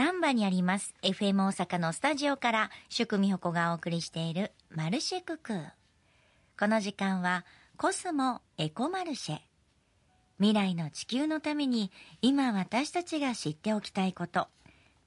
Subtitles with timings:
[0.00, 5.52] 南波にあります FM 大阪のスタジオから宿美穂子がお送りしているマルシェクク。
[6.58, 7.44] この時間は
[7.76, 9.38] コスモエコマルシェ。
[10.38, 11.92] 未来の地球のために
[12.22, 14.48] 今私たちが知っておきたいこと。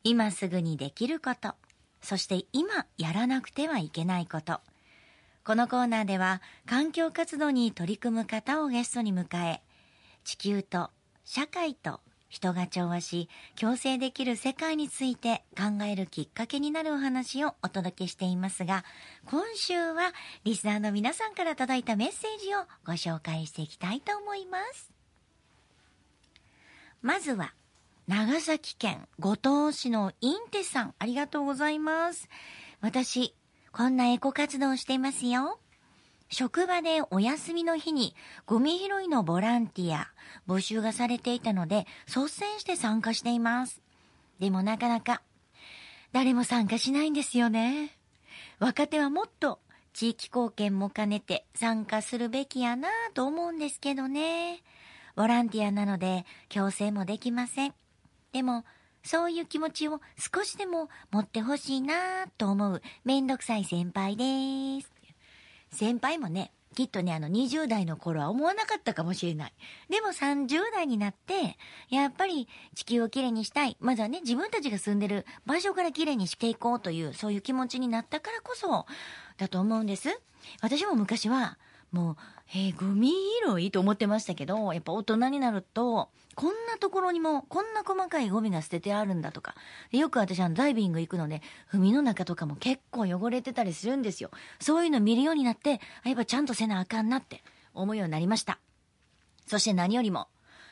[0.03, 1.55] 今すぐにできること。
[2.03, 4.59] そして今やらなくてはいけないこと。
[5.43, 9.63] このコーナーでは環境活動に取り組む方をゲストに迎え
[10.23, 10.91] 地球と
[11.25, 11.99] 社会と
[12.33, 18.83] 人が調和し共生できる世界について考えるきっかけになるお話をお届けしていますが
[19.27, 24.91] 今週はリスナーの皆さんから届いたメッセージをご紹介していきたいと思います。
[27.03, 27.53] まずは
[28.07, 32.29] 長崎県五島市のインテさんありがとうございます。
[32.81, 33.35] 私
[33.71, 35.59] こんなエコ活動をしていますよ。
[36.33, 38.15] 職場でお休みの日に
[38.47, 40.09] ゴミ拾いのボランティア
[40.47, 43.81] 募集がされていたので率先して参加しています。
[44.39, 45.21] でもなかなか
[46.11, 47.91] 誰も参加しないんですよね。
[48.59, 49.59] 若手はもっと
[49.93, 54.63] 地域貢献も兼ねて参加するべきやなと思うんですけどね。
[55.15, 57.73] ボランティアなので強制もできません。
[58.31, 58.65] でも
[59.03, 64.92] そういう気持ちを少しでも持ってほしいなと思うめんどくさい先輩です。
[65.73, 69.53] 先輩もね、きっとね、あの20代の頃は思わなかったかもしれない。
[69.89, 71.57] でも30代になって、
[71.89, 73.77] やっぱり地球をきれいにしたい。
[73.79, 78.85] まずはね、自分たちが住んでる場所からきれいにしていこうという、そういう気持ちになったからこそ、
[79.37, 80.09] だと思うんです。
[80.61, 81.57] 私も昔は、
[81.93, 82.15] もう、
[82.55, 83.13] えー、ゴミ
[83.45, 89.53] 拾いと思ってましたけど、やっぱ大人になると、こんなところにも、こんな細かいゴミが捨ててあるんだとか。
[89.91, 94.31] よく私はダイビング行くので、海の中とかも結構汚れてたりするんですよ。
[94.59, 97.43] そういうの見るようになって、やっぱちゃんとせなあかんなって
[97.75, 98.57] 思うようになりました。
[99.45, 100.27] そして何よりも、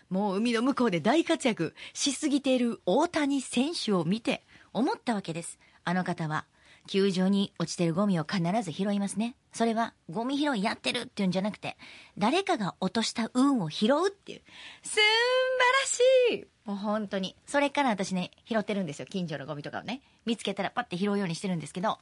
[0.09, 5.59] もう海の向こうで大活躍しすぎている大谷選手を見て思ったわけです。
[5.83, 6.45] あの方は
[6.91, 9.37] 球場に落ちてるゴミを必ず拾いますね。
[9.53, 11.77] それはゴミ拾いやってるっていうんじゃなくて、
[12.17, 14.41] 誰かが落とした運を拾うっていう。
[14.83, 17.37] すんばらしいもう本当に。
[17.45, 19.05] それから私ね、拾ってるんですよ。
[19.05, 20.01] 近所のゴミとかをね。
[20.25, 21.97] 見つけたらパッて拾うようにしてるんですけど、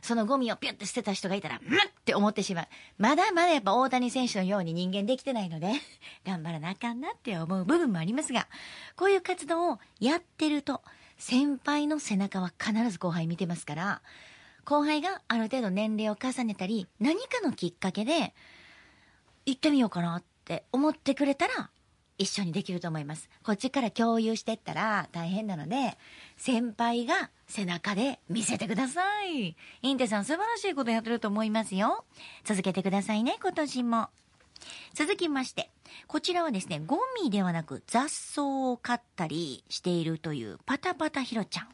[0.00, 2.68] そのゴミをピュッて捨てた人がいたら、むって思ってしまう。
[2.96, 5.70] まだまだやっぱ大谷選手のように人間できてないので、
[6.26, 8.48] 頑張らなあかんなって思う部分もありますが、
[8.96, 10.80] こういう活動をやってると、
[11.20, 14.02] 先輩の背中は必ず後輩見てますから、
[14.64, 18.34] 後輩がある程度年齢を重ねたり、何かのきっかけで、
[19.44, 21.70] 行ってみようかなって思ってくれたら、
[22.16, 23.28] 一緒にできると思います。
[23.44, 25.98] こっちから共有してったら大変なので、
[26.38, 29.56] 先輩が背中で見せてください。
[29.82, 32.06] インテさん素晴らしいことやってると思いますよ。
[32.44, 34.08] 続けてくださいね、今年も。
[34.94, 35.70] 続きまして、
[36.06, 41.68] こちらはですね、ゴミではなく雑草を刈ったりしているというパタパタヒロちゃん。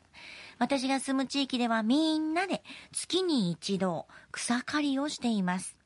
[0.58, 5.76] 私が住む地域ではみんなで月に一度草刈りをしています。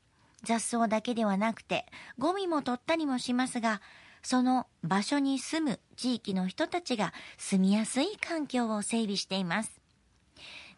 [0.43, 1.85] 雑草だけではなくて、
[2.17, 3.81] ゴミも取ったりもしますが、
[4.23, 9.81] その場所に住む地域の人たちが住みやすい環境を整備しています。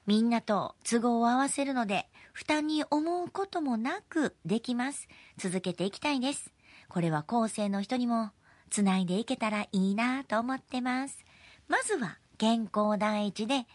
[0.05, 5.07] みんなと都合を合わせるので、負担に思うこともなくできます。
[5.37, 6.51] 続けていきたいです。
[6.89, 8.31] これは後世の人にも
[8.71, 11.23] つないでいけたらいいなと思ってます。
[11.67, 13.67] まずは健康第一で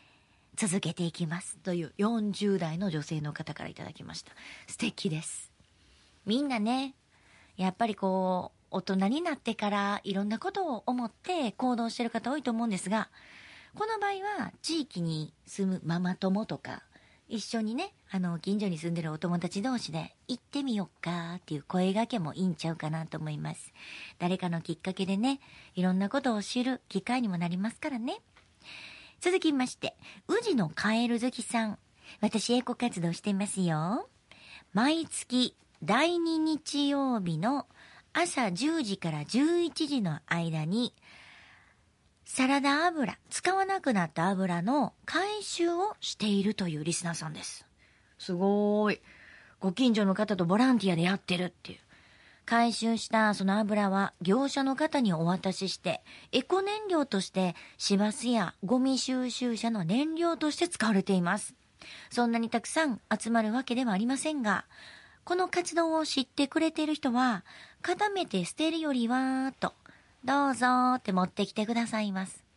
[0.57, 4.33] 続けていきますという40代の女性の方からいただきました。
[4.67, 5.53] 素敵です。
[6.27, 6.95] みんなね、
[7.57, 13.09] やっぱりこう、大人になってからいろんなことを思って行動してる方多いと思うんですが、
[13.75, 16.83] この場合は地域に住むママ友とか
[17.29, 23.73] 一緒にね、あの、近所に住んでるお友達同士で行ってみよっかっていう声掛けもいいんちゃうかなと思います。
[24.19, 25.41] 誰かのきっかけでね、
[25.75, 28.21] いろんなことを知る機会にもなりますからね。
[29.21, 29.95] 続きまして、
[30.27, 31.79] 宇治のカエル好きさん。
[32.23, 34.09] 私、エコ活動してますよ。
[34.73, 37.67] 毎月第2日曜日の
[38.15, 40.95] 朝10時から11時の間に、
[42.25, 47.65] サラダ油、使わなくなった油の回収をしているというリスナーさんです。
[48.19, 49.01] すごーい。
[49.59, 51.79] ご近所の方とボランティアでやってるっていう。
[52.45, 61.55] 回収したその油は業者の方にお渡しして、エコ燃料として市バスやゴミ収集車の燃料として使われています。
[62.11, 64.67] そんなにたくさん集まるわけではありませんが、
[65.25, 67.47] この活動を知ってくれている人は、
[67.81, 69.73] 固めて捨てるよりは、と
[70.23, 72.48] どうぞって持ってきてくださいます。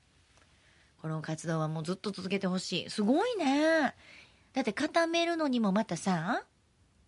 [1.01, 2.89] この活動はもうずっと続けてほしい。
[2.89, 3.95] すごいね。
[4.53, 6.44] だって固めるのにもまたさ、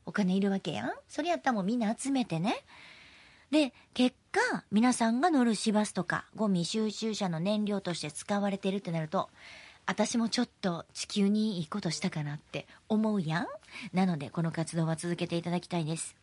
[0.06, 0.94] お金いるわけやん。
[1.08, 2.66] それやったらもうみんな集めてね。
[3.52, 9.30] で、結果、皆さんが乗る市バスとか、ゴミ収集車の燃料として使われてるってなると、
[9.86, 13.48] 私もちょっと地球にいいことしたかなって思うやん。
[13.94, 16.16] なので、この活動は続けていただきたいです。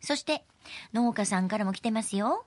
[0.00, 0.44] そして、
[0.92, 2.44] 農家さんからも来てますよ。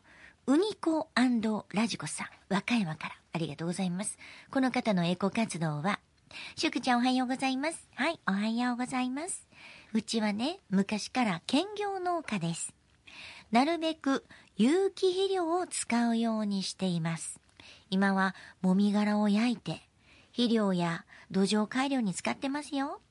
[0.48, 3.23] ウニコラジコさん、和歌山から。
[3.34, 4.20] ありがとうございます。
[4.52, 6.00] この方のエコ活動は、
[6.56, 7.88] しゅくちゃんおはようございます。
[7.96, 9.48] はい、おはようございます。
[9.92, 12.76] うちはね、昔から兼業農家です。
[13.52, 14.24] なるべく
[14.56, 17.40] 有機肥料を使うようにしています。
[17.90, 19.82] 今はもみ殻を焼いて、
[20.34, 23.02] 肥料や土壌改良に使ってますよ。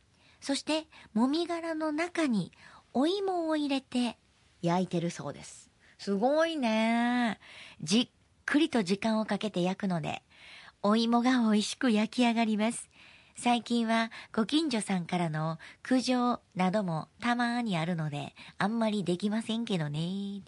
[0.40, 2.52] そして、もみ殻の中に
[2.92, 4.16] お芋を入れて
[4.60, 5.68] 焼いてるそうです。
[5.98, 7.40] すごいね。
[7.80, 8.08] じっ
[8.44, 10.22] くりと時間をかけて焼くので、
[10.82, 12.90] お芋が美味しく焼き上がります。
[13.34, 20.42] 最近はご近所さんからの苦情などもたまーにあるので、あんまりできませんけどね。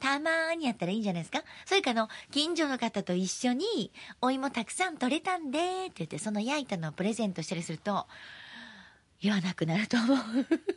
[0.00, 1.42] たまーにやったらいいんじゃないですか？
[1.64, 8.06] それかの、近所の方と一緒に、お芋たくさん取れたんで、って言って、その焼いたのをプレゼントしたりすると、
[9.22, 10.18] 言わなくなると思う。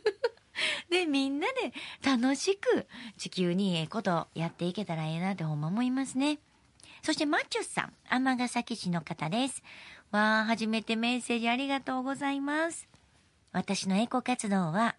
[0.90, 2.86] で、みんなで楽しく
[3.18, 6.38] 地球にええことやっていけたらええなってほんま思いますね。
[7.02, 9.62] そしてマッチョさん、尼崎市の方です。
[10.10, 12.88] わあ、初めてメッセージありがとうございます。
[13.52, 14.96] 私のエコ活動は、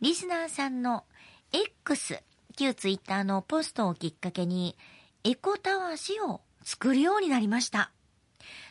[0.00, 1.04] リスナーさんの
[1.52, 2.20] X、
[2.56, 4.76] 旧ツイッターのポストをきっかけに、
[5.22, 7.90] エコたわしを作るようになりました。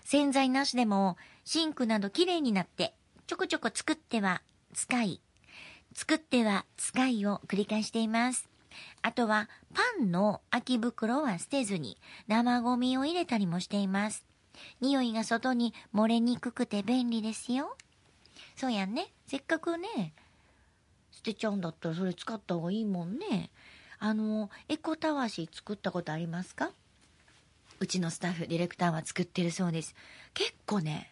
[0.04, 2.94] 洗剤なしでも、シンクなど綺麗になって、
[3.28, 4.42] ちょこちょこ作っては
[4.74, 5.22] 使い、
[5.96, 8.53] 作っては使いを繰り返しています。
[9.02, 11.98] あとは、パンの空き袋は捨てずに、
[12.28, 14.25] 生ゴミを入れたりもしています。
[14.81, 17.75] 匂いが外に漏れにくくて便利ですよ。
[18.56, 19.08] そうやんね。
[19.28, 20.14] せっかくね、
[21.12, 23.50] 捨てちゃうんだったらそれ使った方がいいもんね。
[24.00, 26.72] あの、エコたわし作ったことありますか？
[27.80, 29.96] うちのスタッフ、ディレクターは作ってるそうです。
[30.34, 31.12] 結構ね、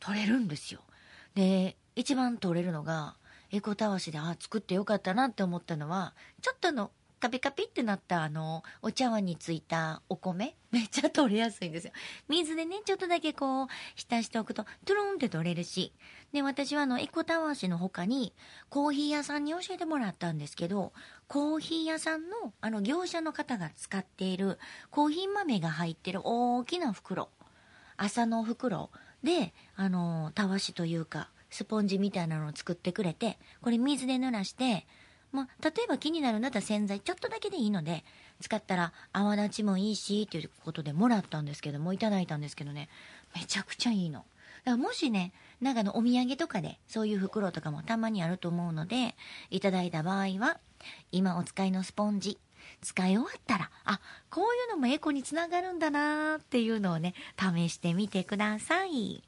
[0.00, 0.80] 取れるんですよ。
[1.34, 3.16] で、一番取れるのが、
[3.52, 6.90] エコたわしで、あ、作ってよかったなって思ったのは、ちょっとの
[7.22, 11.92] カピカピってなったあの、お茶碗についたお米、 めっちゃ取れやすいんですよ。
[12.28, 15.92] 水でね、ちょっとだけこう、浸しておくと、トゥルンって取れるし。
[16.32, 18.34] で、私はあの、エコタワシの他に、
[18.70, 20.92] コーヒー屋さんに教えてもらったんですけど、
[21.28, 24.58] コーヒー屋さんの、あの、業者の方が使っている、
[24.90, 27.28] コーヒー豆が入ってる大きな袋、
[27.96, 28.90] 麻の袋
[29.22, 34.86] で、あの、たわしというか、スポンジみたいなのを作ってくれて、これ水で濡らして、
[35.32, 38.04] まあ、例えば気になるんだったら洗剤ちょっとだけでいいので、
[38.40, 42.88] 使ったら泡立ちもいいし、ということでもらったんですけども、いただいたんですけどね、
[43.34, 44.24] めちゃくちゃいいの。
[44.64, 49.14] だからもしね、なんかのお土産とかで、そういう袋とかもたまにあると思うので、
[49.50, 50.58] いただいた場合は、
[51.12, 52.38] 今お使いのスポンジ、
[52.80, 54.00] 使い終わったら、あ、
[54.30, 59.22] こういうのもエコにつながるんだなーっていうのをね、試してみてください。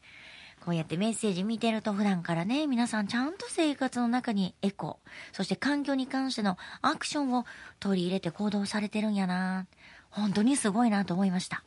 [0.64, 4.98] こうやってメッセージ見てると普段からね、皆さんちゃんと生活の中にエコ、
[5.32, 7.44] そして環境に関してのアクションを
[7.80, 9.66] 取り入れて行動されてるんやな
[10.08, 11.64] 本当にすごいなと思いました。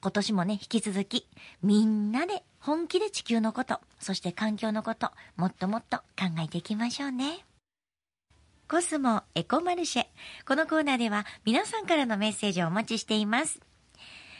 [0.00, 1.26] 今年もね、引き続き、
[1.62, 6.04] みんなで本気で地球のこと、そして環境のこと、もっともっと考
[6.44, 7.44] えていきましょうね。
[8.68, 10.06] コスモエコマルシェ。
[10.46, 13.60] このコーナーでは皆さんからのメッセージをお待ちしています。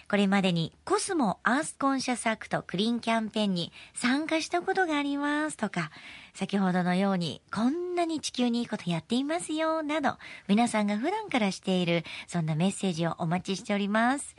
[0.08, 5.90] これまでにコスモアースコンシャスアクトクリーンキャンペーンに参加したことがありますとか、
[6.34, 14.36] 先ほどのようにこんなに地球にいいことやっていますよなど、皆さんが普段からしているそんなメッセージをお待ちしております。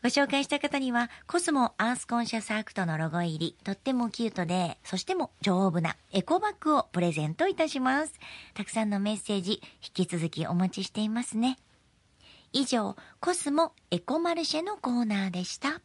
[0.00, 8.12] ご紹介した方には、コスモアースコンシャスアクトのロゴ入り、とってもキュートで、そしても丈夫なエコバッグをプレゼントいたします。
[8.54, 11.58] たくさんのメッセージ、引き続きお待ちしていますね。
[12.52, 15.80] 以上、コスモエコマルシェのコーナーでした。